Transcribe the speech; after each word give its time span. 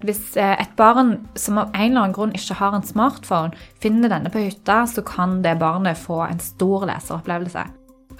Hvis 0.00 0.36
eh, 0.40 0.54
et 0.56 0.70
barn 0.78 1.18
som 1.36 1.58
av 1.60 1.74
en 1.74 1.90
eller 1.90 2.06
annen 2.06 2.14
grunn 2.16 2.30
ikke 2.36 2.56
har 2.56 2.72
en 2.72 2.86
smartphone, 2.86 3.52
finner 3.82 4.08
denne 4.08 4.30
på 4.32 4.40
hytta, 4.46 4.86
så 4.88 5.04
kan 5.04 5.42
det 5.44 5.58
barnet 5.60 5.98
få 6.00 6.22
en 6.24 6.40
stor 6.40 6.86
leseropplevelse. 6.88 7.66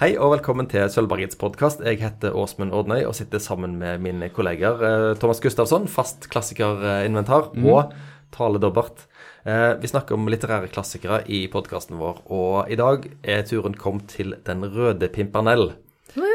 Hei 0.00 0.10
og 0.20 0.34
velkommen 0.34 0.68
til 0.68 0.84
Sølvbergets 0.92 1.38
podkast. 1.40 1.80
Jeg 1.84 2.02
heter 2.02 2.36
Åsmund 2.36 2.74
Ordnøy 2.76 3.06
og 3.08 3.14
sitter 3.16 3.40
sammen 3.40 3.78
med 3.80 4.04
mine 4.04 4.28
kolleger 4.32 4.84
eh, 4.84 5.06
Thomas 5.20 5.40
Gustafsson, 5.40 5.88
fast 5.88 6.28
klassikerinventar, 6.32 7.48
og 7.64 7.94
Tale 8.36 8.60
Dobbert. 8.60 9.06
Eh, 9.48 9.72
Vi 9.80 9.88
snakker 9.88 10.18
om 10.18 10.28
litterære 10.28 10.68
klassikere 10.72 11.22
i 11.32 11.46
podkasten 11.52 11.96
vår, 12.00 12.20
og 12.28 12.68
i 12.68 12.76
dag 12.76 13.08
er 13.24 13.46
turen 13.48 13.72
kommet 13.72 14.12
til 14.18 14.36
Den 14.44 14.68
røde 14.68 15.08
pimpernell. 15.08 15.70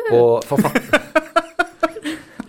Og 0.09 0.41
forfatter... 0.49 1.01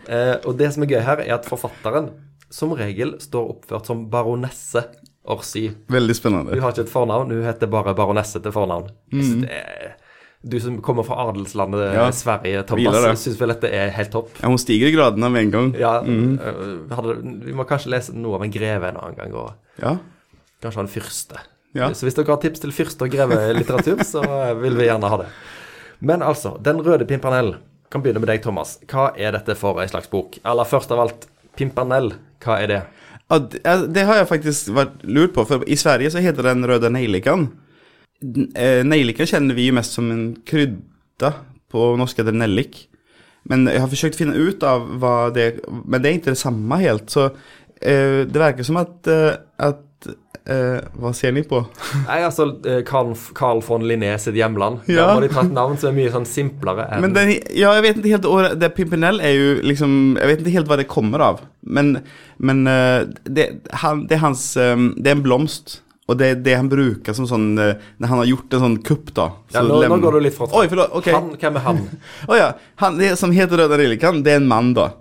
Eh, 0.06 0.36
og 0.46 0.52
det 0.54 0.68
som 0.70 0.84
er 0.84 0.90
gøy 0.92 1.00
her, 1.02 1.18
er 1.24 1.32
at 1.34 1.48
forfatteren 1.50 2.12
som 2.50 2.72
regel 2.78 3.16
står 3.20 3.50
oppført 3.56 3.86
som 3.86 4.06
baronesse 4.10 4.84
Orsi. 5.26 5.64
Veldig 5.90 6.14
spennende. 6.14 6.54
Hun 6.54 6.62
har 6.62 6.70
ikke 6.74 6.84
et 6.86 6.92
fornavn, 6.92 7.32
hun 7.34 7.42
heter 7.46 7.66
bare 7.70 7.94
baronesse 7.98 8.38
til 8.42 8.52
fornavn. 8.54 8.90
Mm. 9.12 9.40
det 9.42 9.50
er- 9.50 9.94
Du 10.48 10.60
som 10.60 10.80
kommer 10.80 11.02
fra 11.02 11.16
adelslandet 11.28 11.94
Ja, 11.94 12.10
Sverige, 12.12 12.62
Thomas, 12.66 13.18
syns 13.24 13.40
vel 13.40 13.48
dette 13.48 13.64
er 13.72 13.90
helt 13.90 14.10
topp? 14.12 14.28
Ja, 14.40 14.46
hun 14.48 14.58
stiger 14.58 14.86
i 14.86 14.92
gradene 14.94 15.28
med 15.32 15.42
en 15.42 15.50
gang. 15.50 15.72
Ja, 15.74 16.00
mm. 16.02 16.90
hadde, 16.92 17.16
Vi 17.46 17.52
må 17.52 17.64
kanskje 17.66 17.90
lese 17.90 18.14
noe 18.14 18.36
av 18.36 18.42
en 18.44 18.52
greve 18.52 18.88
en 18.88 18.96
annen 18.96 19.16
gang, 19.16 19.34
og 19.34 19.54
Ja. 19.82 19.96
kanskje 20.62 20.80
en 20.80 20.86
fyrste. 20.88 21.40
Ja. 21.74 21.88
Så 21.90 22.06
hvis 22.06 22.14
dere 22.14 22.26
har 22.26 22.36
tips 22.36 22.60
til 22.60 22.70
fyrste- 22.70 23.02
og 23.02 23.10
grevelitteratur, 23.10 24.04
så 24.04 24.22
øh, 24.22 24.62
vil 24.62 24.76
vi 24.76 24.84
gjerne 24.86 25.08
ha 25.08 25.16
det. 25.16 25.26
Men 26.00 26.22
altså, 26.22 26.62
Den 26.62 26.80
røde 26.80 27.04
pimpernell. 27.06 27.56
Kan 27.90 28.02
begynne 28.02 28.20
med 28.20 28.28
deg, 28.28 28.42
Thomas. 28.42 28.78
Hva 28.86 29.12
er 29.16 29.32
dette 29.32 29.54
for 29.56 29.80
ei 29.80 29.86
slags 29.86 30.08
bok? 30.10 30.38
Eller 30.44 30.64
først 30.64 30.90
av 30.92 31.00
alt, 31.00 31.26
pimpernell. 31.58 32.12
Hva 32.44 32.58
er 32.62 32.70
det? 32.70 32.80
Ja, 33.26 33.38
det, 33.42 33.62
det 33.94 34.04
har 34.06 34.20
jeg 34.20 34.30
faktisk 34.30 34.70
vært 34.76 35.00
lurt 35.02 35.34
på, 35.34 35.44
for 35.48 35.64
i 35.66 35.78
Sverige 35.78 36.12
så 36.14 36.22
heter 36.22 36.46
den 36.46 36.66
røde 36.68 36.90
nejlikan. 36.94 37.48
Eh, 38.22 38.82
nejlika 38.86 39.26
kjenner 39.28 39.56
vi 39.58 39.72
mest 39.74 39.96
som 39.96 40.10
en 40.12 40.28
krydda. 40.46 41.32
På 41.72 41.94
norsk 41.98 42.20
heter 42.20 42.30
det 42.30 42.40
nellik. 42.44 42.84
Men 43.50 43.66
jeg 43.70 43.82
har 43.82 43.90
forsøkt 43.90 44.18
å 44.18 44.22
finne 44.24 44.38
ut 44.38 44.64
av 44.66 44.86
hva 45.00 45.16
det 45.34 45.60
Men 45.68 46.02
det 46.02 46.08
er 46.08 46.18
ikke 46.18 46.34
det 46.34 46.40
samme 46.40 46.78
helt, 46.82 47.10
så 47.12 47.28
uh, 47.30 48.20
det 48.26 48.40
virker 48.42 48.66
som 48.66 48.80
at, 48.80 48.96
uh, 49.06 49.36
at 49.62 49.82
eh, 50.06 50.78
Hva 51.00 51.12
ser 51.16 51.32
ni 51.36 51.42
på? 51.46 51.62
Nei, 52.08 52.18
altså 52.26 52.48
eh, 52.68 52.82
Carl, 52.86 53.14
Carl 53.38 53.62
von 53.66 53.86
Linné 53.86 54.12
sitt 54.22 54.36
hjemland. 54.38 54.84
Ja. 54.90 55.00
Der 55.00 55.12
har 55.14 55.24
de 55.24 55.30
tatt 55.32 55.54
navn 55.54 55.78
som 55.80 55.90
er 55.90 55.96
mye 55.98 56.12
sånn 56.14 56.28
simplere 56.28 56.88
enn 56.90 57.06
Men 57.06 57.16
den, 57.16 57.32
ja, 57.56 57.72
jeg 57.78 57.86
vet 57.86 58.02
ikke 58.02 58.14
helt 58.16 58.60
Det 58.60 58.72
Pimpinell 58.76 59.22
er 59.24 59.34
jo 59.34 59.48
liksom 59.66 59.96
Jeg 60.20 60.32
vet 60.32 60.44
ikke 60.44 60.56
helt 60.58 60.70
hva 60.70 60.78
det 60.82 60.90
kommer 60.92 61.24
av. 61.30 61.42
Men, 61.62 61.96
men 62.38 62.62
eh, 62.70 63.08
det, 63.24 63.48
han, 63.82 64.06
det 64.10 64.18
er 64.18 64.24
hans 64.26 64.46
Det 64.56 65.10
er 65.10 65.16
en 65.16 65.26
blomst. 65.26 65.80
Og 66.06 66.14
det 66.20 66.26
er 66.30 66.36
det 66.38 66.52
han 66.54 66.68
bruker 66.70 67.16
som 67.18 67.26
sånn 67.26 67.48
Når 67.56 68.06
han 68.06 68.20
har 68.20 68.28
gjort 68.28 68.52
en 68.54 68.62
sånn 68.62 68.76
kupp, 68.86 69.08
da. 69.16 69.24
ja, 69.50 69.58
så 69.58 69.64
nå, 69.66 69.74
nå 69.74 69.80
lem- 69.82 70.04
går 70.04 70.20
du 70.20 70.20
litt 70.28 70.36
for 70.36 70.52
Oi, 70.54 70.68
forlåt. 70.70 70.92
Okay. 71.00 71.16
Han, 71.16 71.32
hvem 71.40 71.58
er 71.58 71.64
han? 71.64 71.80
Å 72.30 72.38
ja. 72.38 72.52
Han, 72.84 73.00
det 73.00 73.16
som 73.18 73.34
heter 73.34 73.58
Røda 73.64 73.80
Liljekan, 73.80 74.22
det 74.22 74.36
er 74.36 74.38
en 74.44 74.46
mann, 74.52 74.70
da. 74.76 74.92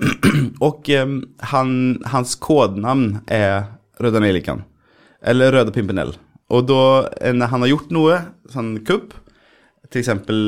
Og 0.64 0.88
um, 0.96 1.18
han, 1.52 1.74
hans 2.10 2.34
kodenavn 2.42 3.20
er 3.28 3.73
Røda 4.00 4.22
Nelikan. 4.22 4.64
Eller 5.24 5.54
Røde 5.54 5.74
Pimpinell. 5.74 6.14
Og 6.52 6.66
da, 6.68 6.80
en, 7.24 7.40
han 7.40 7.64
har 7.64 7.70
gjort 7.70 7.92
noe, 7.94 8.18
sånn 8.52 8.76
kupp, 8.86 9.14
eksempel 10.00 10.38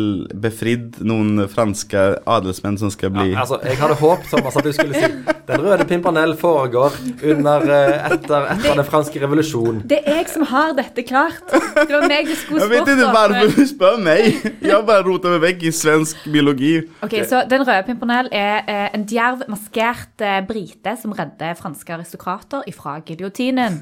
befridd 0.42 0.98
noen 1.06 1.44
franske 1.52 2.02
adelsmenn 2.26 2.78
som 2.80 2.90
skal 2.92 3.12
bli 3.14 3.30
Ja, 3.32 3.44
altså, 3.44 3.58
jeg 3.64 3.78
hadde 3.80 3.96
håpet 4.00 4.30
Thomas, 4.32 4.56
at 4.58 4.66
du 4.66 4.72
skulle 4.74 4.96
si 4.96 5.10
Den 5.46 5.62
røde 5.62 5.86
pimpernell 5.88 6.34
foregår 6.38 6.96
under 7.22 7.66
etter, 7.66 8.00
etter, 8.16 8.62
det, 8.62 8.74
den 8.80 8.88
franske 8.88 9.20
revolusjonen. 9.22 9.82
Det 9.88 10.00
er 10.02 10.20
jeg 10.20 10.30
som 10.32 10.46
har 10.50 10.72
dette 10.78 11.04
klart. 11.06 11.44
Det 11.52 11.92
var 11.92 12.08
meg 12.10 12.26
du 12.26 12.34
skulle 12.34 12.64
Jeg 12.64 12.72
vet 12.72 12.82
spurt 12.82 12.92
ikke 12.96 13.06
om, 13.06 13.36
hvorfor 13.36 13.60
du 13.60 13.70
spør 13.70 14.00
meg! 14.02 14.40
Jeg 14.64 14.72
har 14.72 14.84
bare 14.88 15.06
rota 15.06 15.32
meg 15.34 15.44
vekk 15.44 15.66
i 15.68 15.72
svensk 15.74 16.26
biologi. 16.32 16.74
Ok, 17.06 17.18
så 17.28 17.44
Den 17.50 17.62
røde 17.66 17.84
pimpernell 17.86 18.30
er 18.34 18.66
eh, 18.66 18.88
en 18.96 19.06
djerv, 19.08 19.46
maskert 19.52 20.24
eh, 20.24 20.40
brite 20.48 20.96
som 21.00 21.14
redder 21.16 21.54
franske 21.58 21.94
aristokrater 21.94 22.66
ifra 22.70 22.98
giljotinen 23.06 23.80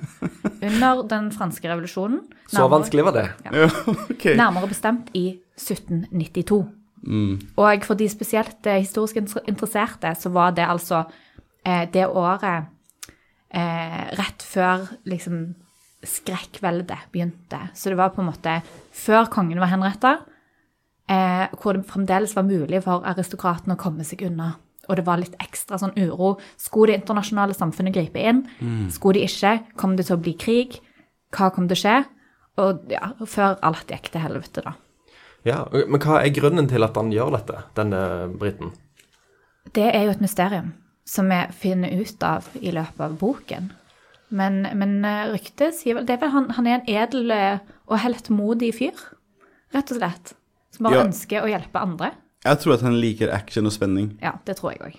under 0.60 1.04
den 1.08 1.30
franske 1.34 1.68
revolusjonen. 1.70 2.20
Så 2.52 2.68
vanskelig 2.68 3.04
var 3.04 3.16
det. 3.16 3.28
Ja, 3.44 3.68
ok. 3.88 4.24
Nærmere 4.36 4.68
bestemt 4.68 5.10
i 5.16 5.26
1792. 5.56 6.62
Og 7.56 7.84
for 7.84 7.94
de 8.00 8.08
spesielt 8.08 8.66
eh, 8.66 8.80
historisk 8.80 9.16
interesserte, 9.48 10.14
så 10.16 10.32
var 10.32 10.54
det 10.56 10.64
altså 10.68 11.04
eh, 11.66 11.84
det 11.92 12.06
året 12.08 12.70
eh, 13.54 14.06
rett 14.18 14.42
før 14.42 14.86
liksom 15.04 15.54
skrekkveldet 16.04 17.08
begynte. 17.12 17.60
Så 17.74 17.90
det 17.90 17.98
var 17.98 18.12
på 18.14 18.22
en 18.22 18.30
måte 18.30 18.60
før 18.92 19.28
kongen 19.32 19.60
var 19.60 19.72
henretta, 19.72 20.18
eh, 21.08 21.46
hvor 21.60 21.76
det 21.76 21.86
fremdeles 21.88 22.36
var 22.36 22.48
mulig 22.48 22.82
for 22.84 23.04
aristokratene 23.04 23.76
å 23.76 23.80
komme 23.80 24.04
seg 24.04 24.24
unna. 24.28 24.54
Og 24.88 24.98
det 24.98 25.06
var 25.06 25.16
litt 25.16 25.36
ekstra 25.40 25.78
sånn 25.80 25.96
uro. 25.96 26.34
Skulle 26.60 26.92
det 26.92 27.00
internasjonale 27.00 27.54
samfunnet 27.56 27.94
gripe 27.94 28.20
inn? 28.20 28.42
Skulle 28.92 29.20
de 29.20 29.28
ikke? 29.28 29.54
Kom 29.80 29.96
det 29.96 30.06
til 30.10 30.18
å 30.18 30.20
bli 30.20 30.34
krig? 30.36 30.76
Hva 31.32 31.48
kom 31.54 31.68
til 31.70 31.78
å 31.78 31.80
skje? 31.80 31.94
Og 32.60 32.92
ja, 32.92 33.14
før 33.24 33.56
alt 33.64 33.88
gikk 33.88 34.12
til 34.12 34.20
helvete, 34.20 34.60
da. 34.60 34.74
Ja, 35.44 35.66
Men 35.72 36.00
hva 36.00 36.22
er 36.24 36.32
grunnen 36.32 36.68
til 36.70 36.82
at 36.86 36.96
han 36.96 37.10
gjør 37.12 37.34
dette, 37.36 37.58
denne 37.76 38.00
briten? 38.40 38.72
Det 39.74 39.86
er 39.94 40.04
jo 40.06 40.14
et 40.14 40.20
mysterium 40.24 40.72
som 41.04 41.28
vi 41.28 41.38
finner 41.52 41.92
ut 42.00 42.22
av 42.24 42.46
i 42.60 42.70
løpet 42.72 43.00
av 43.04 43.18
boken. 43.20 43.66
Men, 44.34 44.62
men 44.74 45.04
eh, 45.04 45.26
ryktet 45.34 45.74
sier 45.76 45.98
vel 45.98 46.06
Det 46.08 46.14
er 46.16 46.22
vel 46.22 46.32
han, 46.32 46.46
han 46.56 46.66
er 46.66 46.78
en 46.78 46.88
edel 46.88 47.30
eh, 47.34 47.58
og 47.86 48.00
heltmodig 48.00 48.72
fyr, 48.78 48.96
rett 49.74 49.92
og 49.92 50.00
slett. 50.00 50.32
Som 50.74 50.88
bare 50.88 50.96
Ja. 51.02 51.04
ønsker 51.06 51.44
å 51.44 51.50
hjelpe 51.52 51.78
andre. 51.84 52.12
Jeg 52.44 52.58
tror 52.60 52.74
at 52.74 52.82
han 52.88 52.96
liker 53.00 53.30
action 53.32 53.68
og 53.68 53.72
spenning. 53.76 54.14
Ja, 54.24 54.32
det 54.48 54.56
tror 54.58 54.72
jeg 54.74 54.80
òg. 54.80 54.96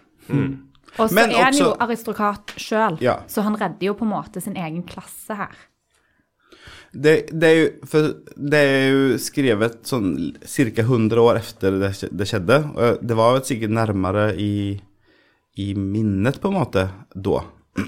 Og 1.01 1.09
så 1.11 1.25
er 1.25 1.43
han 1.43 1.57
jo 1.57 1.73
aristokrat 1.83 2.53
sjøl, 2.61 2.95
Ja. 3.03 3.17
så 3.27 3.41
han 3.43 3.57
redder 3.59 3.89
jo 3.89 3.93
på 3.97 4.05
en 4.05 4.13
måte 4.13 4.41
sin 4.41 4.55
egen 4.55 4.83
klasse 4.87 5.35
her. 5.35 5.51
Det, 6.95 7.13
det, 7.35 7.47
er 7.49 7.57
jo, 7.59 7.65
for 7.91 8.05
det 8.55 8.59
er 8.63 8.85
jo 8.93 9.17
skrevet 9.19 9.81
sånn 9.89 10.13
ca. 10.39 10.85
100 10.85 11.19
år 11.25 11.39
etter 11.41 11.75
det, 11.81 11.91
det 12.15 12.27
skjedde. 12.29 12.61
Og 12.75 13.01
det 13.03 13.17
var 13.19 13.35
vel 13.35 13.43
sikkert 13.47 13.75
nærmere 13.75 14.29
i, 14.39 14.53
i 15.59 15.67
minnet, 15.75 16.39
på 16.39 16.51
en 16.53 16.57
måte, 16.61 16.87
da. 17.11 17.43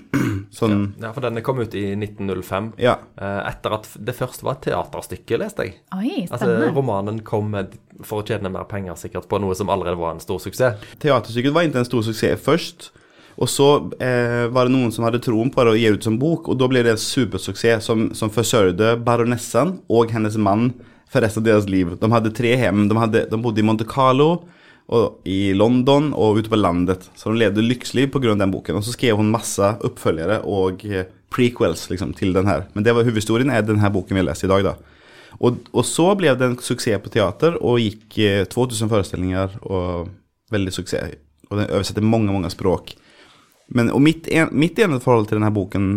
Sånn 0.52 0.82
Ja, 1.00 1.14
For 1.16 1.24
denne 1.24 1.40
kom 1.46 1.62
ut 1.64 1.76
i 1.80 1.86
1905. 1.96 2.74
Ja. 2.84 2.98
eh, 3.16 3.40
Etter 3.48 3.78
at 3.78 3.88
det 4.04 4.16
først 4.18 4.44
var 4.44 4.58
et 4.58 4.66
teaterstykke, 4.68 5.40
leste 5.40 5.68
jeg. 5.68 5.78
Oi, 5.96 6.26
Altså. 6.28 6.50
Romanen 6.76 7.22
kom 7.28 7.52
med, 7.56 7.78
for 8.04 8.20
å 8.24 8.28
tjene 8.28 8.52
mer 8.52 8.68
penger 8.68 9.00
sikkert 9.00 9.30
på 9.32 9.40
noe 9.44 9.56
som 9.56 9.72
allerede 9.72 10.00
var 10.00 10.16
en 10.18 10.24
stor 10.24 10.42
suksess. 10.44 10.84
Teaterstykket 11.04 11.56
var 11.56 11.68
ikke 11.68 11.84
en 11.84 11.88
stor 11.88 12.04
suksess 12.08 12.44
først. 12.44 12.90
Og 13.38 13.50
så 13.52 13.70
eh, 14.02 14.48
var 14.50 14.66
det 14.66 14.74
noen 14.74 14.92
som 14.94 15.06
hadde 15.06 15.22
troen 15.22 15.52
på 15.54 15.64
det 15.64 15.76
og 15.76 15.80
gi 15.80 15.94
ut 15.94 16.06
som 16.08 16.18
bok, 16.18 16.50
og 16.50 16.58
da 16.58 16.70
ble 16.70 16.82
det 16.86 16.96
en 16.96 17.02
supersuksess 17.02 17.86
som, 17.86 18.08
som 18.18 18.34
forsørgde 18.34 18.96
baronessen 19.06 19.78
og 19.94 20.14
hennes 20.14 20.40
mann 20.42 20.72
for 21.12 21.22
resten 21.24 21.44
av 21.44 21.52
deres 21.52 21.70
liv. 21.70 21.94
De 22.02 22.10
hadde 22.12 22.34
tre 22.36 22.56
hjem. 22.58 22.88
De, 22.90 22.98
hadde, 22.98 23.28
de 23.30 23.42
bodde 23.42 23.62
i 23.62 23.68
Monte 23.68 23.86
Carlo, 23.88 24.48
og 24.88 25.28
i 25.28 25.52
London 25.56 26.14
og 26.16 26.40
ute 26.40 26.52
på 26.52 26.60
landet. 26.60 27.10
Så 27.20 27.32
de 27.32 27.42
levde 27.42 27.64
lykkelig 27.64 28.08
pga. 28.12 28.36
den 28.36 28.52
boken. 28.52 28.80
Og 28.80 28.86
så 28.86 28.96
skrev 28.96 29.20
hun 29.20 29.32
masse 29.32 29.74
oppfølgere 29.84 30.42
og 30.48 30.86
eh, 30.88 31.10
prequels 31.34 31.90
liksom, 31.92 32.14
til 32.16 32.34
den 32.34 32.48
her. 32.48 32.68
Men 32.74 32.86
det 32.86 32.96
var 32.96 33.04
hovedhistorien 33.04 33.52
er 33.52 33.66
den 33.68 33.82
her 33.84 33.92
boken 33.92 34.16
vi 34.16 34.24
leser 34.24 34.48
i 34.48 34.54
dag. 34.54 34.64
da. 34.64 34.76
Og, 35.44 35.60
og 35.74 35.84
så 35.86 36.14
ble 36.18 36.32
det 36.34 36.48
en 36.48 36.60
suksess 36.64 37.04
på 37.04 37.12
teater 37.14 37.60
og 37.60 37.82
gikk 37.84 38.20
eh, 38.24 38.46
2000 38.48 38.90
forestillinger 38.94 39.60
og 39.68 40.08
veldig 40.52 40.74
suksess. 40.74 41.20
Og 41.52 41.60
den 41.60 41.70
oversetter 41.70 42.04
mange, 42.04 42.32
mange 42.32 42.52
språk. 42.52 42.96
Men, 43.76 43.92
og 43.92 44.02
mitt, 44.04 44.30
en, 44.32 44.52
mitt 44.56 44.80
ene 44.80 45.02
forhold 45.04 45.30
til 45.30 45.40
denne 45.40 45.52
boken 45.56 45.90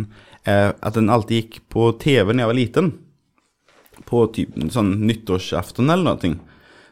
er 0.48 0.72
at 0.74 0.96
den 0.96 1.12
alltid 1.12 1.44
gikk 1.44 1.60
på 1.72 1.90
TV 2.00 2.32
når 2.32 2.42
jeg 2.42 2.50
var 2.50 2.58
liten. 2.58 2.92
På 4.08 4.24
typ, 4.32 4.56
sånn 4.72 4.96
nyttårsaften 5.04 5.92
eller 5.92 6.16
noe. 6.16 6.34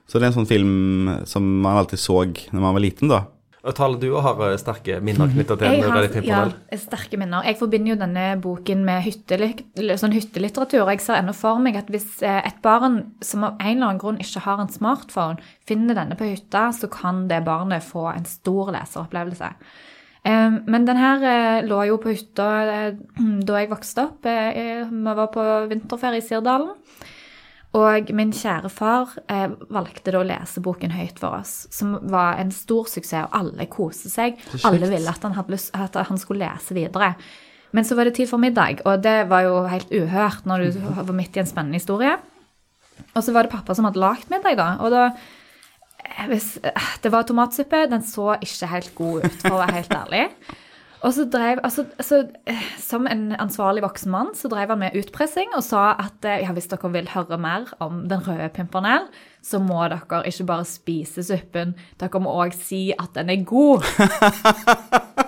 Så 0.08 0.16
det 0.16 0.28
er 0.28 0.30
en 0.30 0.38
sånn 0.38 0.48
film 0.48 1.10
som 1.28 1.48
man 1.64 1.82
alltid 1.82 2.00
så 2.00 2.22
når 2.24 2.62
man 2.62 2.76
var 2.76 2.84
liten, 2.84 3.10
da. 3.12 3.26
Og 3.66 3.74
Tale, 3.74 3.98
du 3.98 4.12
har 4.22 4.38
eh, 4.46 4.54
sterke 4.60 5.00
minner 5.04 5.28
knytta 5.32 5.56
til 5.58 5.66
Jeg 5.66 5.82
den 5.82 5.90
har 5.92 6.06
ja, 6.24 6.78
sterke 6.78 7.18
minner. 7.20 7.42
Jeg 7.44 7.58
forbinder 7.58 7.92
jo 7.92 7.96
denne 7.98 8.26
boken 8.40 8.84
med 8.86 9.02
hyttelitteratur. 9.04 9.98
sånn 9.98 10.14
hyttelitteratur. 10.14 10.84
og 10.84 10.92
Jeg 10.94 11.02
ser 11.04 11.18
ennå 11.18 11.34
for 11.36 11.60
meg 11.62 11.76
at 11.80 11.90
hvis 11.92 12.22
eh, 12.22 12.38
et 12.46 12.62
barn 12.64 13.00
som 13.20 13.44
av 13.44 13.58
en 13.58 13.72
eller 13.74 13.90
annen 13.90 14.00
grunn 14.00 14.22
ikke 14.22 14.44
har 14.46 14.62
en 14.62 14.72
smartphone, 14.72 15.42
finner 15.68 15.98
denne 15.98 16.16
på 16.16 16.30
hytta, 16.30 16.68
så 16.72 16.88
kan 16.92 17.26
det 17.28 17.42
barnet 17.48 17.84
få 17.84 18.06
en 18.14 18.28
stor 18.30 18.70
leseropplevelse. 18.78 19.52
Men 20.28 20.84
den 20.84 20.98
her 21.00 21.22
eh, 21.24 21.66
lå 21.68 21.82
jo 21.88 21.98
på 22.02 22.12
hytta 22.12 22.48
eh, 22.68 22.98
da 23.48 23.60
jeg 23.62 23.70
vokste 23.70 24.04
opp. 24.08 24.26
Eh, 24.28 24.84
Vi 24.90 25.14
var 25.20 25.30
på 25.32 25.44
vinterferie 25.70 26.20
i 26.20 26.26
Sirdalen. 26.26 26.74
Og 27.78 28.08
min 28.16 28.30
kjære 28.32 28.70
far 28.72 29.10
valgte 29.68 30.12
da 30.14 30.22
å 30.22 30.26
lese 30.26 30.62
boken 30.64 30.94
høyt 30.96 31.18
for 31.20 31.36
oss, 31.36 31.66
som 31.70 31.98
var 32.08 32.38
en 32.40 32.48
stor 32.50 32.88
suksess, 32.88 33.26
og 33.28 33.36
alle 33.36 33.66
koste 33.68 34.08
seg. 34.08 34.40
Alle 34.64 34.88
ville 34.88 35.12
at 35.12 35.26
han, 35.26 35.36
lyst, 35.52 35.74
at 35.76 35.98
han 36.08 36.18
skulle 36.18 36.48
lese 36.48 36.72
videre. 36.74 37.10
Men 37.76 37.84
så 37.84 37.94
var 37.98 38.08
det 38.08 38.14
tid 38.16 38.30
for 38.30 38.40
middag, 38.40 38.80
og 38.88 39.02
det 39.04 39.28
var 39.28 39.44
jo 39.44 39.58
helt 39.68 39.92
uhørt 39.92 40.48
når 40.48 40.64
du 40.64 40.78
var 40.80 41.12
midt 41.12 41.36
i 41.36 41.42
en 41.44 41.50
spennende 41.50 41.76
historie. 41.76 42.16
Og 43.12 43.20
så 43.22 43.36
var 43.36 43.44
det 43.44 43.52
pappa 43.52 43.76
som 43.76 43.84
hadde 43.84 44.00
lagd 44.00 44.32
middag, 44.32 44.56
da. 44.58 44.70
Og 44.80 44.94
da 44.94 45.10
hvis, 46.28 46.56
eh, 46.62 46.88
Det 47.02 47.12
var 47.12 47.22
tomatsuppe. 47.22 47.90
Den 47.90 48.02
så 48.02 48.38
ikke 48.40 48.66
helt 48.66 48.94
god 48.94 49.24
ut, 49.24 49.36
for 49.42 49.56
å 49.56 49.62
være 49.62 49.78
helt 49.80 49.94
ærlig. 49.94 50.24
Og 51.06 51.12
så 51.14 51.28
drev, 51.30 51.60
altså, 51.62 51.84
altså, 51.98 52.28
Som 52.78 53.06
en 53.06 53.32
ansvarlig 53.38 53.84
voksen 53.84 54.10
mann 54.10 54.34
så 54.34 54.48
drev 54.50 54.68
han 54.68 54.78
med 54.82 54.96
utpressing 54.98 55.52
og 55.54 55.62
sa 55.62 55.92
at 55.98 56.24
eh, 56.24 56.42
ja, 56.42 56.52
hvis 56.52 56.66
dere 56.70 56.90
vil 56.92 57.08
høre 57.12 57.38
mer 57.38 57.70
om 57.80 58.08
Den 58.08 58.24
røde 58.26 58.48
pimpernell, 58.48 59.06
så 59.42 59.60
må 59.62 59.84
dere 59.88 60.24
ikke 60.26 60.48
bare 60.48 60.66
spise 60.66 61.22
suppen, 61.22 61.76
dere 62.00 62.20
må 62.20 62.34
òg 62.34 62.56
si 62.56 62.92
at 62.98 63.14
den 63.14 63.30
er 63.30 63.44
god. 63.46 63.86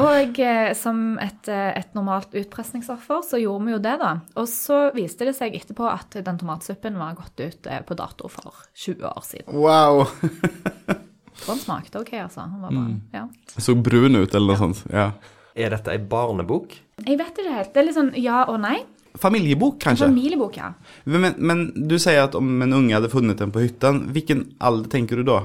og 0.00 0.38
eh, 0.40 0.70
som 0.78 1.18
et, 1.20 1.48
eh, 1.52 1.70
et 1.76 1.90
normalt 1.96 2.32
utpressingsoffer 2.38 3.20
så 3.28 3.40
gjorde 3.42 3.66
vi 3.66 3.74
jo 3.74 3.80
det, 3.84 3.96
da. 4.00 4.12
Og 4.40 4.48
så 4.48 4.86
viste 4.96 5.28
det 5.28 5.34
seg 5.36 5.58
etterpå 5.58 5.84
at 5.90 6.16
den 6.24 6.40
tomatsuppen 6.40 6.96
var 7.00 7.18
gått 7.18 7.42
ut 7.42 7.68
eh, 7.68 7.82
på 7.84 7.96
dato 7.98 8.30
for 8.32 8.62
20 8.72 9.04
år 9.10 9.20
siden. 9.26 9.52
Wow. 9.52 10.06
Og 10.06 11.44
den 11.50 11.60
smakte 11.60 12.00
OK, 12.00 12.14
altså. 12.22 12.46
Den 12.48 12.64
var 12.64 12.72
bra. 12.72 12.86
Ja. 13.18 13.26
Så 13.58 13.76
brun 13.76 14.16
ut, 14.16 14.32
eller 14.32 14.54
noe 14.54 14.62
sånt. 14.62 14.82
Ja. 14.88 15.10
Er 15.52 15.76
dette 15.76 15.92
ei 15.92 16.00
barnebok? 16.00 16.72
Jeg 17.04 17.20
vet 17.20 17.36
ikke 17.36 17.56
helt. 17.58 17.74
Det 17.74 17.82
er 17.82 17.88
litt 17.90 17.98
sånn 17.98 18.12
ja 18.16 18.46
og 18.48 18.62
nei. 18.64 18.78
Familiebok, 19.20 19.76
kanskje? 19.82 20.06
Familiebok, 20.08 20.56
ja. 20.56 20.70
Men, 21.04 21.34
men 21.36 21.66
du 21.76 21.98
sier 22.00 22.24
at 22.24 22.36
om 22.38 22.48
en 22.64 22.78
unge 22.78 22.96
hadde 22.96 23.12
funnet 23.12 23.42
den 23.44 23.52
på 23.52 23.60
hytta, 23.66 23.92
hvilken 24.14 24.54
alder 24.56 24.88
tenker 24.94 25.20
du 25.20 25.28
da? 25.28 25.42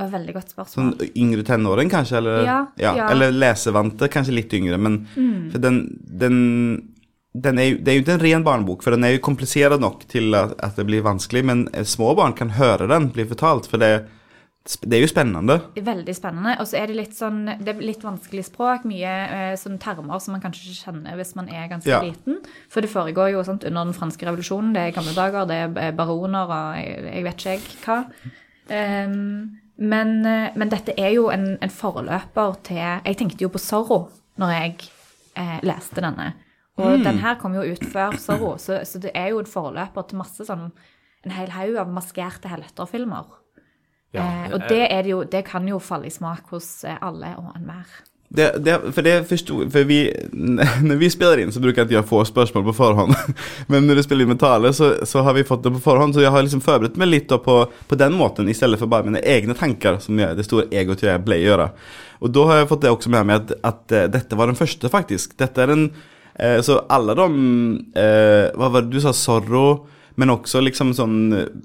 Det 0.00 0.06
var 0.06 0.08
et 0.08 0.14
veldig 0.16 0.34
godt 0.38 0.52
spørsmål. 0.54 0.92
Sånn 0.96 1.10
yngre 1.20 1.42
tenåring, 1.44 1.90
kanskje? 1.92 2.16
Eller, 2.22 2.38
Ja, 2.46 2.58
ja. 2.80 2.94
ja. 2.96 3.08
eller 3.12 3.34
lesevante, 3.36 4.08
kanskje 4.08 4.32
litt 4.38 4.54
yngre. 4.56 4.78
Men 4.80 5.02
for 5.52 5.58
den, 5.60 5.82
den, 6.00 6.38
den 7.36 7.58
er 7.60 7.74
Det 7.76 7.92
er 7.92 7.98
jo 7.98 8.04
ikke 8.06 8.14
en 8.16 8.24
ren 8.24 8.46
barnebok, 8.46 8.82
for 8.82 8.96
den 8.96 9.04
er 9.04 9.12
jo 9.18 9.20
komplisert 9.26 9.76
nok 9.80 10.06
til 10.08 10.32
at, 10.34 10.56
at 10.64 10.80
det 10.80 10.86
blir 10.88 11.04
vanskelig. 11.04 11.44
Men 11.44 11.68
eh, 11.74 11.84
små 11.84 12.14
barn 12.16 12.32
kan 12.32 12.50
høre 12.56 12.88
den 12.88 13.10
bli 13.12 13.28
fortalt, 13.28 13.68
for 13.68 13.76
det, 13.78 13.92
det 14.86 14.96
er 14.98 15.04
jo 15.04 15.12
spennende. 15.12 15.58
Veldig 15.76 16.14
spennende. 16.16 16.56
Og 16.60 16.66
så 16.72 16.80
er 16.80 16.88
det 16.90 16.96
litt 16.96 17.14
sånn 17.16 17.44
Det 17.60 17.74
er 17.74 17.84
litt 17.84 18.02
vanskelig 18.04 18.44
språk. 18.48 18.88
Mye 18.88 19.14
eh, 19.28 19.54
sånne 19.60 19.78
termer 19.84 20.18
som 20.20 20.32
man 20.36 20.42
kanskje 20.42 20.64
ikke 20.70 20.84
kjenner 20.88 21.16
hvis 21.20 21.36
man 21.36 21.48
er 21.52 21.68
ganske 21.68 21.92
Ja. 21.92 22.00
liten. 22.08 22.40
For 22.72 22.80
det 22.80 22.90
foregår 22.92 23.34
jo 23.36 23.44
sant, 23.44 23.64
under 23.68 23.84
den 23.84 23.96
franske 24.00 24.24
revolusjonen. 24.28 24.72
Det 24.72 24.80
er 24.88 24.96
gamle 24.96 25.12
dager, 25.16 25.44
det 25.52 25.60
er 25.76 25.92
baroner 25.92 26.48
og 26.48 26.76
jeg, 26.80 27.02
jeg 27.12 27.24
vet 27.28 27.36
ikke 27.44 27.50
jeg 27.58 27.82
hva. 27.84 28.04
Ehm, 28.70 29.58
men, 29.80 30.20
eh, 30.28 30.52
men 30.56 30.68
dette 30.72 30.94
er 31.00 31.14
jo 31.16 31.28
en, 31.32 31.56
en 31.62 31.72
forløper 31.72 32.54
til 32.68 32.76
Jeg 32.80 33.16
tenkte 33.18 33.42
jo 33.42 33.48
på 33.48 33.58
Zorro 33.62 34.02
når 34.40 34.52
jeg 34.54 34.74
eh, 35.36 35.58
leste 35.66 36.00
denne. 36.04 36.32
Og 36.80 36.98
Mm. 36.98 37.02
den 37.04 37.18
her 37.20 37.34
kom 37.36 37.54
jo 37.54 37.60
ut 37.72 37.82
før 37.92 38.14
Zorro, 38.16 38.54
så, 38.58 38.78
så 38.88 38.98
det 39.02 39.10
er 39.14 39.32
jo 39.34 39.40
en 39.42 39.46
forløper 39.50 40.06
til 40.08 40.18
masse 40.22 40.44
sånn 40.48 40.70
En 41.24 41.34
hel 41.36 41.50
haug 41.52 41.76
av 41.76 41.90
maskerte 41.92 42.48
helterfilmer. 42.48 43.26
Ja, 44.14 44.22
Eh, 44.46 44.52
og 44.54 44.60
det, 44.68 44.86
det, 44.90 45.06
jo, 45.10 45.18
det 45.24 45.44
kan 45.44 45.66
jo 45.68 45.78
falle 45.78 46.06
i 46.08 46.10
smak 46.10 46.48
hos 46.50 46.84
eh, 46.84 46.96
alle 47.02 47.34
og 47.36 47.50
enhver. 47.56 47.86
Det, 48.30 48.52
det, 48.62 48.76
for 48.94 49.02
det 49.02 49.14
forsto 49.26 49.56
For 49.74 49.86
vi 49.88 50.04
Når 50.88 50.98
vi 51.00 51.08
spiller 51.10 51.40
inn, 51.42 51.50
så 51.50 51.58
bruker 51.62 51.82
jeg 51.82 51.88
ikke 51.88 51.96
jeg 51.96 52.06
få 52.06 52.20
spørsmål 52.28 52.68
på 52.68 52.76
forhånd. 52.78 53.16
Men 53.72 53.88
når 53.88 53.98
du 53.98 54.04
spiller 54.06 54.26
inn 54.26 54.30
med 54.34 54.42
tale, 54.42 54.70
så, 54.76 54.92
så 55.08 55.24
har 55.26 55.34
vi 55.34 55.46
fått 55.46 55.64
det 55.66 55.72
på 55.74 55.82
forhånd. 55.82 56.14
Så 56.14 56.22
jeg 56.22 56.30
har 56.30 56.46
liksom 56.46 56.62
forberedt 56.62 57.00
meg 57.00 57.10
litt 57.10 57.34
på, 57.44 57.56
på 57.66 57.98
den 57.98 58.14
måten, 58.14 58.48
i 58.48 58.54
stedet 58.54 58.78
for 58.78 58.90
bare 58.90 59.08
mine 59.08 59.22
egne 59.26 59.56
tanker, 59.58 59.98
som 60.02 60.18
jeg, 60.20 60.38
det 60.38 60.46
store 60.46 60.68
egoet 60.70 61.02
jeg 61.02 61.24
ble 61.26 61.40
gjøre. 61.42 61.70
Og 62.20 62.32
da 62.36 62.46
har 62.50 62.60
jeg 62.60 62.70
fått 62.70 62.86
det 62.86 62.94
også 62.94 63.12
med 63.12 63.26
meg 63.26 63.42
at, 63.42 63.54
at 63.66 63.96
eh, 63.96 64.08
dette 64.14 64.38
var 64.38 64.50
den 64.50 64.58
første, 64.58 64.92
faktisk. 64.92 65.34
Dette 65.40 65.64
er 65.64 65.74
en 65.74 65.88
eh, 65.90 66.60
Så 66.62 66.78
alle 66.92 67.16
de 67.18 67.28
eh, 67.98 68.46
Hva 68.54 68.70
var 68.70 68.86
det 68.86 68.94
du 68.94 69.02
sa? 69.02 69.14
Zorro? 69.16 69.88
Men 70.18 70.32
også 70.34 70.62
liksom 70.64 70.94
sånn 70.96 71.18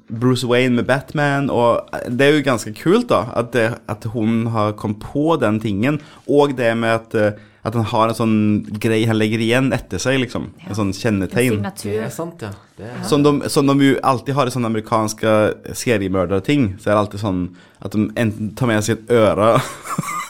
Bruce 0.09 0.47
Wayne 0.47 0.77
med 0.79 0.87
Batman. 0.89 1.49
Og 1.53 1.87
det 2.09 2.27
er 2.27 2.37
jo 2.37 2.45
ganske 2.45 2.75
kult, 2.77 3.09
da. 3.09 3.25
At, 3.37 3.53
det, 3.55 3.67
at 3.91 4.05
hun 4.13 4.47
har 4.53 4.75
kommet 4.79 5.01
på 5.03 5.35
den 5.41 5.59
tingen. 5.63 6.01
Og 6.27 6.55
det 6.57 6.71
med 6.77 6.99
at, 6.99 7.15
eh, 7.17 7.43
at 7.65 7.73
han 7.73 7.87
har 7.89 8.11
en 8.11 8.17
sånn 8.17 8.35
greie 8.81 9.07
han 9.09 9.17
legger 9.17 9.41
igjen 9.41 9.71
etter 9.73 10.01
seg, 10.01 10.19
liksom. 10.21 10.51
En 10.67 10.77
sånn 10.77 10.91
En 10.93 10.97
kjennetegn. 10.99 11.63
Det 11.81 11.95
er 11.97 12.11
sant, 12.13 12.43
ja. 12.45 12.51
Det 12.77 12.85
er. 12.85 12.99
Som 13.09 13.23
de, 13.25 13.49
som 13.49 13.65
de 13.65 13.75
jo 13.81 13.95
alltid 14.05 14.37
har 14.37 14.45
i 14.45 14.53
sånne 14.53 14.69
amerikanske 14.69 15.31
seriemørderting. 15.73 16.75
Så 16.77 16.91
er 16.91 16.93
det 16.93 16.99
alltid 16.99 17.23
sånn 17.23 17.41
at 17.81 17.95
de 17.95 18.05
enten 18.21 18.51
tar 18.59 18.69
med 18.69 18.85
seg 18.85 18.99
et 18.99 19.15
øre 19.17 19.55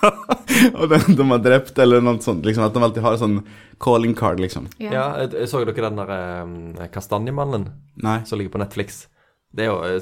og 0.80 0.88
den 0.92 1.18
de 1.18 1.28
har 1.34 1.42
drept, 1.44 1.80
eller 1.82 2.04
noe 2.04 2.22
sånt. 2.24 2.46
Liksom, 2.48 2.68
at 2.68 2.76
de 2.76 2.84
alltid 2.88 3.04
har 3.04 3.18
en 3.18 3.24
sånn 3.26 3.38
calling 3.84 4.16
card, 4.16 4.40
liksom. 4.40 4.70
Ja. 4.80 4.94
Ja, 4.94 5.06
jeg, 5.24 5.34
jeg 5.42 5.52
så 5.52 5.64
dere 5.66 5.90
den 5.90 6.00
der 6.00 6.16
eh, 6.16 6.88
Kastanjemannen 6.94 7.68
Nei. 8.04 8.22
som 8.30 8.40
ligger 8.40 8.56
på 8.56 8.64
Netflix? 8.64 9.06
Det 9.56 9.66
er 9.66 9.72
jo 9.72 9.82
eh, 9.88 10.00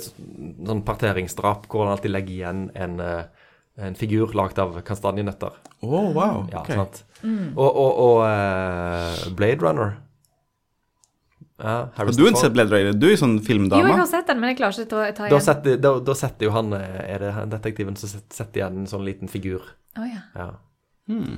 sånn 0.69 0.86
parteringsdrap 0.86 1.65
hvor 1.69 1.88
han 1.88 1.95
alltid 1.95 2.13
legger 2.13 2.38
igjen 2.38 2.68
en, 2.77 3.00
eh, 3.01 3.43
en 3.78 3.96
figur 3.98 4.34
lagd 4.38 4.60
av 4.62 4.75
kastanjenøtter. 4.86 5.56
Å, 5.81 6.02
wow. 6.14 6.44
Ja, 6.52 6.62
okay. 6.62 6.78
sant? 6.78 7.04
Og, 7.24 7.70
og, 7.70 8.02
og 8.04 8.18
uh, 8.28 9.30
Blade 9.38 9.64
Runner. 9.64 9.96
Ja, 11.64 11.88
Har 11.96 12.10
du 12.10 12.12
ikke 12.25 12.42
sett 12.42 12.54
Blade 12.56 12.74
Runner? 12.74 12.96
Du 12.98 13.06
er 13.08 13.14
jo 13.14 13.22
sånn 13.22 13.38
Jo, 13.40 13.86
jeg 13.86 13.96
har 13.96 14.10
sett 14.10 14.28
den, 14.28 14.40
men 14.42 14.52
jeg 14.52 14.60
klarer 14.60 14.84
ikke 14.84 14.98
å 14.98 15.06
ta 15.14 15.28
Da 15.30 15.30
igjen. 15.30 15.46
setter, 15.46 15.78
da, 15.80 15.92
da 16.02 16.16
setter 16.18 16.50
jo 16.50 16.54
han 16.56 16.74
eh, 16.75 17.00
Er 17.14 17.24
det 17.24 17.31
han 17.38 17.54
detektiven 17.54 17.96
som 18.00 18.10
set- 18.10 18.34
setter 18.34 18.64
igjen 18.64 18.81
en 18.81 18.90
sånn 18.90 19.06
liten 19.06 19.31
figur? 19.31 19.70
Å, 19.96 20.08
ja. 20.10 20.24
Ja. 20.36 20.48
Hmm. 21.08 21.38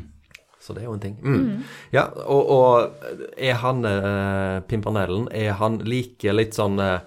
Så 0.63 0.73
det 0.73 0.81
er 0.81 0.87
jo 0.87 0.95
en 0.95 1.03
ting. 1.03 1.17
Mm. 1.21 1.65
Ja, 1.93 2.07
og, 2.25 2.47
og 2.55 3.35
er 3.37 3.59
han 3.61 3.85
uh, 3.85 4.63
Pimpernellen 4.65 5.27
Er 5.35 5.59
han 5.59 5.77
like 5.85 6.33
litt 6.33 6.57
sånn 6.57 6.79
eh, 6.81 7.03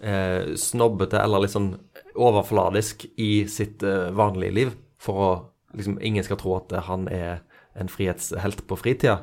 eh, 0.00 0.54
snobbete 0.56 1.20
eller 1.20 1.44
litt 1.44 1.52
sånn 1.52 1.74
overfladisk 2.16 3.06
i 3.16 3.44
sitt 3.48 3.82
eh, 3.82 4.10
vanlige 4.16 4.54
liv? 4.54 4.74
For 5.02 5.14
å 5.14 5.30
liksom 5.76 5.98
ingen 6.04 6.24
skal 6.24 6.36
tro 6.40 6.56
at 6.58 6.72
eh, 6.72 6.82
han 6.88 7.08
er 7.08 7.40
en 7.78 7.88
frihetshelt 7.88 8.66
på 8.68 8.76
fritida? 8.76 9.22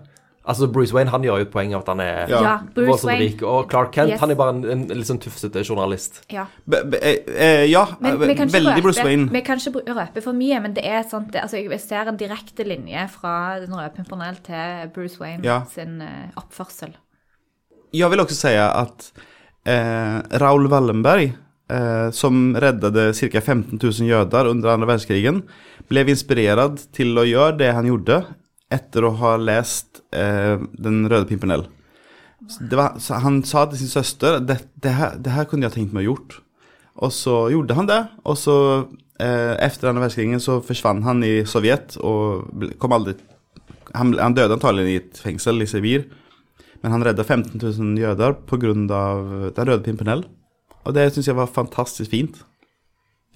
Altså 0.49 0.65
Bruce 0.71 0.95
Wayne 0.95 1.11
han 1.13 1.21
gjør 1.21 1.41
jo 1.41 1.45
et 1.45 1.51
poeng 1.53 1.73
av 1.75 1.81
at 1.83 1.89
han 1.91 1.99
er 2.01 2.29
Ja. 2.31 2.39
Ja, 2.41 2.53
Bruce 2.73 2.87
voldsomt 2.89 3.11
Wayne. 3.11 3.25
rik. 3.27 3.41
Og 3.45 3.67
Clark 3.69 3.91
Kent 3.93 4.09
Yes. 4.15 4.19
han 4.23 4.31
er 4.31 4.35
bare 4.39 4.53
en, 4.55 4.63
en 4.71 4.85
litt 4.97 5.05
sånn 5.05 5.19
tufsete 5.21 5.61
journalist. 5.61 6.23
Ja. 6.33 6.47
B 6.65 6.79
be, 6.89 6.97
eh, 7.03 7.65
ja, 7.69 7.83
Men 8.01 8.17
vi 8.23 8.33
kan 8.39 8.49
veldig 8.49 8.71
røpe, 8.79 8.81
Bruce 8.87 9.03
Wayne. 9.05 9.27
Vi 9.35 9.41
kan 9.45 9.59
ikke 9.61 9.83
røpe 9.93 10.23
for 10.25 10.33
mye, 10.33 10.61
men 10.63 10.73
det 10.73 10.85
er 10.89 11.03
sånt, 11.03 11.29
det, 11.35 11.43
altså 11.43 11.59
jeg 11.61 11.79
ser 11.83 12.09
en 12.09 12.17
direkte 12.17 12.65
linje 12.65 13.03
fra 13.13 13.59
Den 13.59 13.75
røde 13.77 13.91
pimpernell 13.99 14.39
til 14.47 14.89
Bruce 14.95 15.19
Wayne 15.21 15.43
Ja. 15.45 15.59
sin 15.69 16.01
uh, 16.01 16.31
oppførsel. 16.41 16.95
Jeg 17.93 18.09
vil 18.09 18.19
også 18.23 18.35
si 18.39 18.55
at 18.55 19.11
eh, 19.65 20.17
Raoul 20.41 20.65
Wallenberg, 20.71 21.35
eh, 21.69 22.09
som 22.11 22.55
räddade 22.55 23.13
cirka 23.13 23.41
15 23.41 23.79
000 23.83 24.09
jøder 24.09 24.49
under 24.49 24.69
andra 24.73 24.87
världskrigen, 24.93 25.43
blev 25.89 26.09
inspirerad 26.09 26.79
til 26.93 27.17
å 27.17 27.25
gjøre 27.25 27.57
det 27.57 27.71
han 27.73 27.87
gjorde 27.89 28.23
etter 28.69 29.05
å 29.07 29.15
ha 29.17 29.35
lest 29.41 30.01
eh, 30.13 30.59
Den 30.77 31.05
røde 31.09 31.25
pimpernell. 31.29 31.65
Han 33.09 33.41
sa 33.45 33.65
til 33.69 33.81
sin 33.81 33.91
søster 33.91 34.39
det, 34.39 34.59
det, 34.81 34.89
här, 34.95 35.17
det 35.17 35.33
her 35.33 35.45
kunne 35.49 35.67
jeg 35.67 35.75
tenkt 35.75 35.93
meg 35.93 36.05
å 36.07 36.13
gjort. 36.13 36.39
Og 36.99 37.11
så 37.15 37.35
gjorde 37.53 37.75
han 37.77 37.87
det. 37.89 37.99
og 38.23 38.37
så 38.37 38.55
eh, 39.19 39.55
efter 39.65 39.89
andra 39.89 40.05
världskrigen 40.07 40.41
så 40.43 40.59
forsvant 40.65 41.03
han 41.05 41.23
i 41.23 41.43
Sovjet 41.47 41.97
og 42.01 42.49
ble- 42.53 42.75
kom 42.77 42.93
aldri 42.95 43.15
Han, 43.95 44.13
han 44.19 44.35
døde 44.37 44.53
antakelig 44.53 44.89
i 44.89 44.97
et 44.99 45.17
fengsel 45.17 45.61
i 45.63 45.67
Sibir. 45.67 46.03
Men 46.83 46.91
han 46.93 47.03
redda 47.03 47.23
15 47.23 47.57
000 47.59 47.97
jøder 47.99 48.35
av 48.93 49.51
Den 49.55 49.65
røde 49.65 49.83
pimpernell. 49.83 50.23
Og 50.87 50.95
det 50.95 51.09
syns 51.13 51.27
jeg 51.27 51.37
var 51.37 51.51
fantastisk 51.51 52.11
fint. 52.11 52.39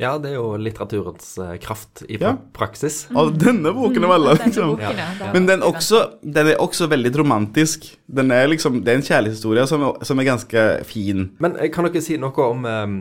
Ja, 0.01 0.15
det 0.17 0.31
er 0.31 0.39
jo 0.39 0.55
litteraturens 0.57 1.35
eh, 1.37 1.57
kraft 1.61 2.01
i 2.07 2.17
Ja. 2.17 2.33
praksis. 2.55 3.03
praksis. 3.05 3.17
Og 3.19 3.35
denne 3.37 3.69
boken 3.75 4.03
er 4.03 4.09
veldig 4.09 4.31
liksom. 4.39 4.71
boken, 4.73 4.97
ja, 4.97 5.31
Men 5.35 5.45
den, 5.45 5.61
også, 5.61 5.99
den 6.23 6.47
er 6.49 6.57
også 6.57 6.87
veldig 6.89 7.11
romantisk. 7.19 7.85
Den 8.09 8.31
er 8.31 8.47
liksom, 8.49 8.81
det 8.83 8.89
er 8.91 8.97
en 8.97 9.05
kjærlighetshistorie 9.05 9.67
som, 9.69 9.85
som 10.01 10.19
er 10.19 10.29
ganske 10.31 10.63
fin. 10.89 11.27
Men 11.39 11.57
eh, 11.59 11.69
kan 11.69 11.85
dere 11.85 12.01
si 12.01 12.17
noe 12.17 12.47
om 12.49 12.65
um, 12.65 12.95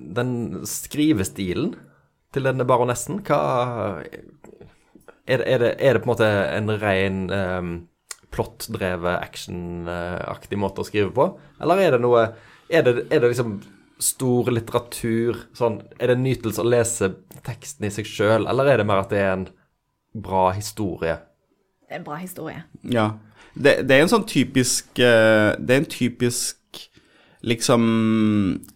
den 0.00 0.32
skrivestilen 0.64 1.74
til 2.32 2.48
denne 2.48 2.64
baronessen? 2.64 3.20
Hva 3.26 4.00
er 5.28 5.44
er, 5.44 5.58
det, 5.60 5.74
er 5.78 5.94
det 5.94 6.00
på 6.02 6.08
en 6.08 6.14
måte 6.14 6.28
en 6.56 6.72
ren 6.80 7.18
um, 7.30 7.74
plottdrevet, 8.32 9.20
actionaktig 9.20 10.58
måte 10.58 10.80
å 10.82 10.88
skrive 10.88 11.12
på? 11.14 11.28
Eller 11.60 11.84
er 11.84 11.98
det 11.98 12.00
noe 12.00 12.30
Er 12.70 12.82
det, 12.86 13.06
er 13.10 13.20
det 13.20 13.32
liksom 13.34 13.60
stor 14.00 14.50
litteratur 14.52 15.42
sånn 15.56 15.80
Er 15.98 16.10
det 16.10 16.16
en 16.16 16.24
nytelse 16.24 16.62
å 16.62 16.68
lese 16.68 17.10
teksten 17.46 17.86
i 17.88 17.92
seg 17.94 18.08
sjøl, 18.08 18.46
eller 18.48 18.68
er 18.68 18.80
det 18.80 18.86
mer 18.88 19.02
at 19.02 19.12
det 19.12 19.20
er 19.22 19.34
en 19.34 19.48
bra 20.16 20.50
historie? 20.56 21.18
Det 21.86 21.94
er 21.96 22.00
en 22.00 22.06
bra 22.06 22.16
historie. 22.20 22.62
Ja. 22.86 23.10
Det, 23.54 23.80
det 23.88 23.96
er 23.96 24.04
en 24.04 24.12
sånn 24.12 24.28
typisk 24.30 25.00
eh, 25.02 25.56
Det 25.58 25.74
er 25.74 25.80
en 25.82 25.90
typisk 25.90 26.56
liksom 27.40 27.82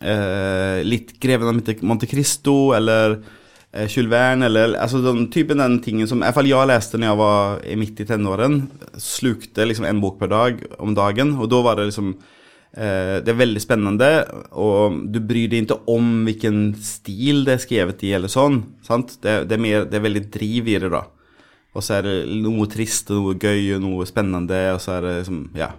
eh, 0.00 0.80
litt 0.82 1.12
Greven 1.20 1.50
av 1.50 1.82
Monte- 1.84 2.08
Cristo 2.08 2.72
eller 2.74 3.18
eh, 3.72 3.84
Jules 3.86 4.10
Verne 4.10 4.48
eller 4.48 4.78
altså 4.80 5.02
den 5.04 5.28
typen 5.30 5.60
den 5.60 5.76
tingen 5.84 6.08
som 6.08 6.22
i 6.22 6.24
hvert 6.24 6.38
fall 6.38 6.48
jeg 6.48 6.70
leste 6.70 6.98
når 6.98 7.10
jeg 7.10 7.20
var 7.20 7.66
midt 7.82 8.00
i 8.00 8.08
tenåren. 8.08 8.62
Slukte 8.96 9.68
liksom 9.68 9.86
en 9.88 10.00
bok 10.02 10.16
per 10.22 10.32
dag 10.32 10.64
om 10.80 10.96
dagen, 10.96 11.36
og 11.38 11.52
da 11.52 11.60
var 11.66 11.78
det 11.78 11.90
liksom 11.90 12.14
eh, 12.16 12.32
Det 12.74 13.30
er 13.30 13.36
veldig 13.38 13.60
spennende, 13.62 14.08
og 14.58 14.96
du 15.14 15.20
bryr 15.22 15.46
deg 15.52 15.62
ikke 15.62 15.76
om 15.94 16.08
hvilken 16.26 16.72
stil 16.82 17.44
det 17.46 17.52
er 17.54 17.62
skrevet 17.62 18.02
i, 18.02 18.10
eller 18.16 18.32
sånn. 18.32 18.56
sant? 18.82 19.14
Det, 19.22 19.44
det, 19.46 19.54
er 19.54 19.62
mer, 19.62 19.84
det 19.86 20.00
er 20.00 20.02
veldig 20.08 20.22
driv 20.34 20.72
i 20.72 20.74
det, 20.82 20.90
da. 20.90 21.04
Og 21.74 21.82
så 21.82 21.98
er 21.98 22.06
det 22.06 22.18
noe 22.42 22.66
trist 22.70 23.10
og 23.10 23.20
noe 23.20 23.38
gøy 23.38 23.74
og 23.76 23.82
noe 23.82 24.06
spennende, 24.08 24.60
og 24.74 24.82
så 24.82 24.98
er 24.98 25.06
det 25.06 25.16
liksom 25.22 25.40
Ja. 25.58 25.72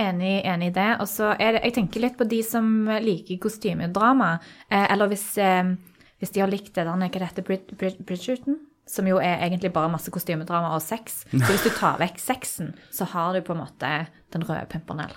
Enig, 0.00 0.40
enig 0.48 0.70
i 0.70 0.74
det. 0.76 0.90
Og 1.04 1.08
så 1.08 1.34
er 1.36 1.56
det, 1.56 1.64
jeg 1.66 1.74
tenker 1.76 2.00
litt 2.00 2.16
på 2.16 2.24
de 2.28 2.40
som 2.42 2.66
liker 3.04 3.40
kostymedrama. 3.40 4.38
Eh, 4.70 4.86
eller 4.92 5.10
hvis, 5.12 5.26
eh, 5.36 5.74
hvis 6.18 6.32
de 6.32 6.40
har 6.40 6.48
likt 6.48 6.72
det 6.74 6.86
der, 6.86 6.96
hva 6.96 7.26
heter, 7.26 7.44
Brid, 7.44 7.76
Brid, 7.76 8.00
Bridgerton? 8.00 8.56
Som 8.88 9.06
jo 9.06 9.18
er 9.18 9.44
egentlig 9.44 9.72
bare 9.72 9.92
masse 9.92 10.10
kostymedrama 10.10 10.74
og 10.74 10.82
sex. 10.82 11.24
Så 11.30 11.44
hvis 11.44 11.64
du 11.64 11.70
tar 11.70 12.00
vekk 12.00 12.18
sexen, 12.18 12.72
så 12.90 13.04
har 13.04 13.32
du 13.32 13.42
på 13.42 13.52
en 13.52 13.62
måte 13.62 13.92
den 14.32 14.42
røde 14.42 14.66
pimpernell. 14.72 15.12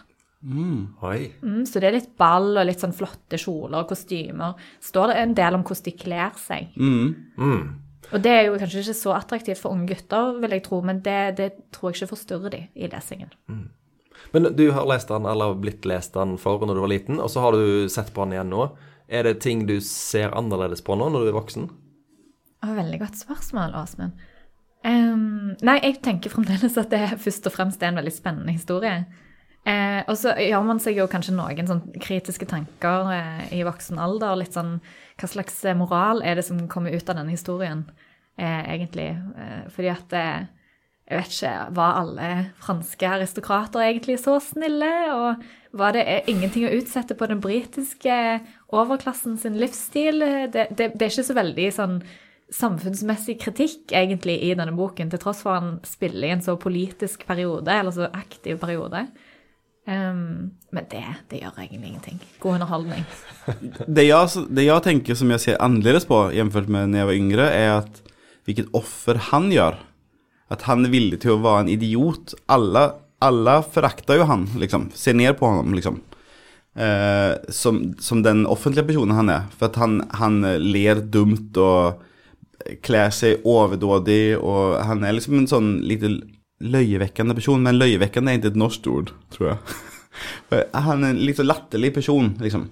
Oi. 0.46 1.20
Mm, 1.42 1.64
så 1.66 1.82
det 1.82 1.90
er 1.90 1.98
litt 1.98 2.12
ball 2.20 2.52
og 2.54 2.68
litt 2.68 2.84
sånn 2.84 2.94
flotte 2.96 3.40
kjoler 3.42 3.82
og 3.82 3.90
kostymer. 3.90 4.60
Står 4.84 5.12
det 5.12 5.18
en 5.22 5.34
del 5.38 5.58
om 5.58 5.64
hvordan 5.66 5.88
de 5.88 5.94
kler 5.98 6.38
seg. 6.38 6.75
Og 8.14 8.22
det 8.22 8.34
er 8.34 8.44
jo 8.46 8.60
kanskje 8.62 8.84
ikke 8.84 8.98
så 9.00 9.16
attraktivt 9.16 9.62
for 9.64 9.74
unge 9.74 9.90
gutter, 9.90 10.36
vil 10.44 10.54
jeg 10.54 10.66
tro, 10.68 10.82
men 10.86 11.02
det, 11.06 11.22
det 11.40 11.50
tror 11.74 11.90
jeg 11.90 12.04
ikke 12.04 12.14
forstyrrer 12.14 12.54
de 12.54 12.62
i 12.78 12.90
lesingen. 12.92 13.32
Men 14.36 14.50
du 14.56 14.68
har 14.75 14.86
lest 14.90 15.10
den, 15.10 15.25
eller 15.30 15.58
blitt 15.58 15.88
lest 15.90 16.14
den 16.14 16.36
for 16.42 16.62
når 16.62 16.78
du 16.78 16.84
var 16.84 16.94
liten, 16.94 17.20
og 17.22 17.32
så 17.34 17.46
har 17.46 17.58
du 17.58 17.90
sett 17.92 18.14
på 18.14 18.25
den 18.25 18.38
igjen 18.38 18.54
nå. 18.54 18.70
Er 19.10 19.25
det 19.25 19.40
ting 19.42 19.66
du 19.70 19.78
ser 19.86 20.34
annerledes 20.38 20.86
på 20.86 20.98
nå 20.98 21.10
når 21.14 21.25
du 21.25 21.32
er 21.34 21.38
voksen? 21.40 21.68
Veldig 22.66 22.98
godt 23.02 23.20
spørsmål, 23.22 23.75
Åsmund. 23.78 24.24
Um, 24.86 25.54
nei, 25.66 25.80
jeg 25.82 26.00
tenker 26.06 26.34
fremdeles 26.34 26.78
at 26.78 26.92
det 26.94 27.18
først 27.22 27.48
og 27.50 27.54
fremst 27.54 27.82
er 27.82 27.90
en 27.92 28.00
veldig 28.00 28.14
spennende 28.14 28.54
historie. 28.54 29.06
Eh, 29.65 30.01
og 30.05 30.17
så 30.22 30.36
gjør 30.38 30.65
man 30.67 30.79
seg 30.81 31.00
jo 31.00 31.07
kanskje 31.10 31.34
noen 31.34 31.65
sånn 31.65 31.81
kritiske 31.98 32.45
tanker 32.50 33.07
eh, 33.15 33.45
i 33.57 33.63
voksen 33.65 33.98
alder. 34.01 34.38
Litt 34.38 34.53
sånn 34.53 34.75
hva 35.17 35.29
slags 35.31 35.57
eh, 35.65 35.77
moral 35.77 36.22
er 36.22 36.38
det 36.38 36.45
som 36.45 36.60
kommer 36.69 36.93
ut 36.93 37.10
av 37.10 37.17
denne 37.17 37.34
historien, 37.34 37.81
eh, 38.38 38.62
egentlig? 38.75 39.10
Eh, 39.15 39.63
fordi 39.74 39.89
at 39.89 40.13
eh, 40.13 40.45
jeg 41.05 41.19
vet 41.19 41.34
ikke, 41.34 41.53
var 41.77 41.98
alle 42.00 42.29
franske 42.62 43.10
aristokrater 43.17 43.84
egentlig 43.86 44.19
så 44.22 44.39
snille? 44.41 44.91
Og 45.13 45.77
var 45.81 45.98
det 45.98 46.05
ingenting 46.29 46.65
å 46.65 46.74
utsette 46.77 47.17
på 47.17 47.29
den 47.29 47.41
britiske 47.41 48.15
overklassen 48.74 49.38
sin 49.41 49.57
livsstil? 49.62 50.22
Det, 50.53 50.69
det, 50.77 50.93
det 50.93 51.07
er 51.07 51.13
ikke 51.13 51.27
så 51.29 51.38
veldig 51.38 51.67
sånn 51.74 52.00
samfunnsmessig 52.53 53.39
kritikk 53.41 53.93
egentlig 53.98 54.38
i 54.45 54.53
denne 54.57 54.74
boken, 54.77 55.10
til 55.10 55.22
tross 55.22 55.41
for 55.45 55.57
han 55.57 55.79
spiller 55.86 56.27
i 56.27 56.34
en 56.36 56.43
så 56.45 56.53
politisk 56.62 57.25
periode, 57.25 57.69
eller 57.74 57.93
så 57.93 58.10
aktiv 58.13 58.60
periode. 58.62 59.07
Ehm, 59.86 60.51
men 60.74 60.88
det, 60.89 61.04
det 61.30 61.42
gjør 61.44 61.60
egentlig 61.62 61.92
ingenting. 61.92 62.22
God 62.42 62.58
underholdning. 62.58 63.06
Det 63.86 64.08
jeg, 64.08 64.46
det 64.58 64.65
jeg 64.65 64.86
tenker 64.88 65.18
som 65.18 65.32
jeg 65.34 65.44
ser 65.44 65.62
annerledes 65.62 66.08
på 66.10 66.24
jevnført 66.34 66.72
med 66.72 66.89
når 66.89 67.01
jeg 67.01 67.10
var 67.10 67.20
yngre, 67.20 67.50
er 67.54 67.74
at 67.84 68.01
hvilket 68.46 68.72
offer 68.77 69.20
han 69.32 69.51
gjør. 69.54 69.77
At 70.54 70.65
han 70.70 70.86
er 70.86 70.94
villig 70.94 71.22
til 71.24 71.36
å 71.36 71.42
være 71.44 71.65
en 71.65 71.72
idiot. 71.74 72.36
Alle, 72.51 72.88
alle 73.25 73.60
forakter 73.74 74.22
jo 74.22 74.27
han, 74.30 74.50
liksom. 74.62 74.89
Ser 74.98 75.18
ned 75.18 75.38
på 75.39 75.50
ham, 75.50 75.74
liksom. 75.77 76.01
Eh, 76.75 77.34
som, 77.54 77.80
som 78.01 78.22
den 78.25 78.44
offentlige 78.50 78.89
personen 78.89 79.18
han 79.18 79.32
er. 79.34 79.48
For 79.58 79.70
at 79.70 79.80
han, 79.82 80.01
han 80.18 80.42
ler 80.62 81.01
dumt 81.01 81.58
og 81.62 82.04
klær 82.86 83.13
seg 83.13 83.46
overdådig, 83.46 84.38
og 84.38 84.80
han 84.86 85.06
er 85.06 85.18
liksom 85.18 85.38
en 85.39 85.50
sånn 85.50 85.70
lite 85.86 86.10
løyevekkende 86.63 87.35
person. 87.38 87.63
Men 87.63 87.79
løyevekkende 87.79 88.31
er 88.31 88.39
ikke 88.39 88.53
et 88.53 88.59
norsk 88.59 88.88
ord, 88.91 89.13
tror 89.33 89.51
jeg. 89.51 89.59
Han 90.88 91.03
er 91.03 91.13
en 91.13 91.24
litt 91.27 91.39
så 91.39 91.45
latterlig 91.45 91.91
person, 91.95 92.31
liksom. 92.39 92.69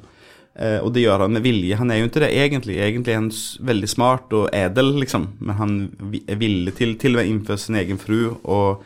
Eh, 0.54 0.78
og 0.86 0.92
det 0.94 1.02
gjør 1.02 1.26
han 1.26 1.34
med 1.34 1.44
vilje. 1.44 1.78
Han 1.80 1.90
er 1.92 1.98
jo 2.00 2.08
ikke 2.08 2.22
det 2.24 2.30
egentlig. 2.38 2.78
Egentlig 2.78 3.14
er 3.14 3.20
han 3.20 3.32
veldig 3.72 3.90
smart 3.90 4.36
og 4.38 4.52
edel, 4.54 4.94
liksom. 5.02 5.28
Men 5.42 5.58
han 5.58 5.74
er 6.22 6.38
villig 6.40 6.76
til, 6.78 6.94
til 7.02 7.18
og 7.18 7.24
med 7.24 7.32
innføre 7.32 7.64
sin 7.64 7.80
egen 7.82 8.00
fru, 8.02 8.36
og 8.44 8.84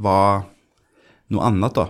være 0.00 0.46
noe 1.34 1.50
annet, 1.50 1.76
da. 1.76 1.86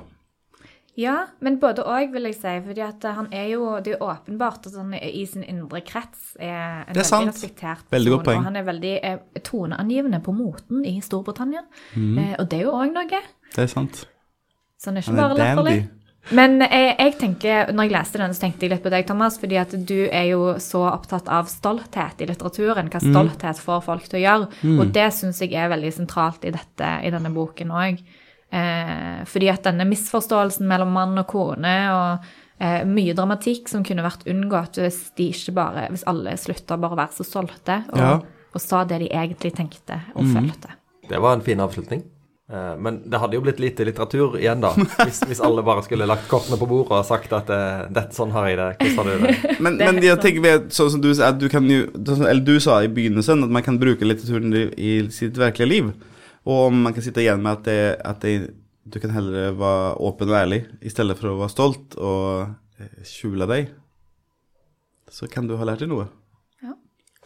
Ja, 1.01 1.17
men 1.41 1.57
både 1.63 1.85
òg, 1.89 2.11
vil 2.13 2.29
jeg 2.29 2.37
si. 2.37 2.55
fordi 2.67 2.83
at 2.85 3.05
han 3.17 3.31
er 3.33 3.47
jo, 3.55 3.77
Det 3.81 3.95
er 3.95 3.99
jo 3.99 4.09
åpenbart 4.11 4.67
at 4.69 4.77
han 4.77 4.95
i 4.95 5.25
sin 5.27 5.45
indre 5.47 5.81
krets 5.87 6.35
er 6.39 6.51
en 6.51 6.91
er 6.91 6.95
veldig 6.95 7.07
sant. 7.09 7.31
respektert. 7.33 7.87
Veldig 7.91 8.19
person. 8.19 8.37
Og 8.37 8.49
han 8.51 8.57
er 8.57 8.67
veldig 8.67 8.93
eh, 9.03 9.19
toneangivende 9.47 10.21
på 10.21 10.35
moten 10.37 10.85
i 10.85 10.99
Storbritannia. 11.01 11.63
Mm. 11.95 12.19
Eh, 12.19 12.35
og 12.39 12.51
det 12.51 12.61
er 12.61 12.69
jo 12.69 12.75
òg 12.77 12.93
noe. 12.93 13.23
Det 13.55 13.65
er 13.65 13.73
sant. 13.73 14.05
Så 14.81 14.91
han 14.91 14.97
er 14.97 15.07
ikke 15.07 15.15
Han 15.15 15.19
er 15.19 15.29
bare 15.29 15.41
latterlig. 15.41 15.89
Men 16.37 16.61
jeg, 16.61 16.95
jeg 16.99 17.15
tenker, 17.19 17.71
når 17.73 17.87
jeg 17.87 17.93
leste 17.95 18.21
den, 18.21 18.35
så 18.37 18.45
tenkte 18.45 18.67
jeg 18.67 18.75
litt 18.75 18.83
på 18.85 18.93
deg, 18.93 19.07
Thomas, 19.09 19.39
fordi 19.41 19.57
at 19.57 19.73
du 19.73 19.99
er 20.13 20.27
jo 20.29 20.43
så 20.61 20.83
opptatt 20.91 21.31
av 21.33 21.49
stolthet 21.49 22.21
i 22.21 22.29
litteraturen. 22.29 22.91
Hva 22.93 23.01
stolthet 23.01 23.63
får 23.65 23.81
folk 23.87 24.05
til 24.11 24.21
å 24.21 24.25
gjøre. 24.27 24.51
Og 24.77 24.93
det 24.95 25.09
syns 25.17 25.41
jeg 25.41 25.57
er 25.57 25.73
veldig 25.73 25.93
sentralt 25.97 26.45
i, 26.45 26.53
dette, 26.55 26.91
i 27.07 27.13
denne 27.15 27.33
boken 27.35 27.73
òg. 27.73 28.03
Eh, 28.53 29.21
fordi 29.31 29.49
at 29.53 29.63
denne 29.69 29.85
misforståelsen 29.87 30.67
mellom 30.67 30.91
mann 30.97 31.19
og 31.23 31.27
kone 31.31 31.75
og 31.95 32.25
eh, 32.59 32.81
mye 32.89 33.15
dramatikk 33.15 33.69
som 33.71 33.85
kunne 33.87 34.03
vært 34.03 34.25
unngått 34.27 34.81
hvis 34.83 35.03
de 35.17 35.29
ikke 35.31 35.55
bare, 35.55 35.85
hvis 35.95 36.03
alle 36.11 36.33
slutta 36.41 36.77
bare 36.83 36.97
å 36.97 36.99
være 36.99 37.15
så 37.21 37.27
solgte 37.29 37.77
og, 37.93 37.99
Ja. 38.03 38.17
og 38.51 38.61
sa 38.65 38.83
det 38.85 38.99
de 39.05 39.13
egentlig 39.15 39.53
tenkte 39.55 40.01
og 40.17 40.27
følte. 40.35 40.75
Det 41.09 41.21
var 41.23 41.37
en 41.39 41.47
fin 41.47 41.63
avslutning. 41.63 42.03
Eh, 42.51 42.75
Men 42.83 42.99
det 43.07 43.21
hadde 43.23 43.39
jo 43.39 43.41
blitt 43.47 43.61
lite 43.63 43.87
litteratur 43.87 44.35
igjen, 44.41 44.61
da. 44.67 44.73
Hvis, 45.07 45.23
hvis 45.31 45.41
alle 45.47 45.63
bare 45.63 45.85
skulle 45.87 46.07
lagt 46.11 46.27
kortene 46.27 46.59
på 46.59 46.67
bordet 46.67 46.91
og 46.99 47.07
sagt 47.07 47.31
at 47.33 47.49
eh, 47.55 47.87
dette 47.95 48.19
sånn 48.19 48.33
har 48.35 48.49
jeg 48.51 48.59
det. 48.59 48.69
Hvordan 48.81 48.99
har 48.99 49.15
du 49.15 49.27
det? 49.29 49.57
Men, 49.63 49.79
Det 49.79 49.87
men 49.93 50.03
jeg 50.03 50.17
sånn. 50.17 50.23
tenker 50.27 50.43
ved, 50.49 50.71
sånn 50.75 50.91
som 50.91 51.01
du 51.07 51.13
at 51.15 51.39
du 51.39 51.47
kan 51.49 51.71
jo 51.71 51.85
Eller 52.27 52.43
du 52.43 52.57
sa 52.59 52.81
i 52.83 52.91
begynnelsen 52.91 53.47
at 53.47 53.51
man 53.55 53.63
kan 53.63 53.79
bruke 53.79 54.03
litteraturen 54.03 54.51
i, 54.59 54.67
i 54.75 54.93
sitt 55.15 55.39
virkelige 55.39 55.71
liv. 55.71 55.93
Og 56.49 56.73
man 56.73 56.95
kan 56.97 57.05
sitte 57.05 57.21
igjen 57.23 57.43
med 57.45 57.59
at, 57.59 57.65
det, 57.67 57.81
at 58.07 58.25
det, 58.25 58.55
du 58.89 59.01
kan 59.03 59.13
heller 59.13 59.53
være 59.59 59.99
åpen 60.01 60.33
og 60.33 60.39
ærlig 60.39 60.63
i 60.81 60.93
stedet 60.93 61.19
for 61.19 61.33
å 61.33 61.39
være 61.43 61.53
stolt 61.53 61.99
og 62.01 62.81
eh, 62.81 63.03
skjule 63.05 63.49
deg. 63.51 63.75
Så 65.11 65.29
kan 65.29 65.49
du 65.51 65.57
ha 65.59 65.67
lært 65.67 65.83
deg 65.83 65.91
noe. 65.91 66.07
Ja. 66.63 66.77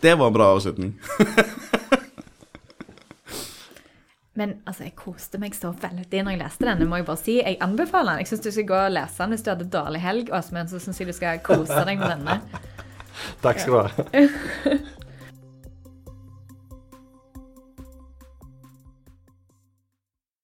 Det 0.03 0.17
var 0.19 0.33
en 0.33 0.39
bra 0.39 0.51
avslutning. 0.57 0.97
Men 4.35 4.57
altså, 4.67 4.89
jeg 4.89 4.97
koste 4.99 5.39
meg 5.39 5.55
så 5.55 5.71
veldig 5.79 6.25
når 6.27 6.35
jeg 6.35 6.41
leste 6.41 6.67
den. 6.67 6.81
Det 6.83 6.89
må 6.91 6.99
jeg 6.99 7.07
bare 7.07 7.23
si. 7.23 7.37
Jeg 7.39 7.61
anbefaler 7.63 8.17
den. 8.17 8.25
Jeg 8.25 8.33
syns 8.33 8.43
du 8.43 8.51
skal 8.51 8.67
gå 8.67 8.81
og 8.89 8.95
lese 8.97 9.23
den 9.23 9.37
hvis 9.37 9.45
du 9.47 9.51
hadde 9.53 9.69
dårlig 9.71 10.01
helg, 10.03 10.33
Åsmund. 10.35 10.73
Så 10.73 10.83
syns 10.83 10.99
jeg 10.99 11.07
du 11.07 11.15
skal 11.15 11.43
kose 11.45 11.85
deg 11.87 12.03
med 12.03 12.17
denne. 12.17 12.41
Takk 13.45 13.63
skal 13.63 13.77
du 13.77 13.79
ha. 13.79 14.79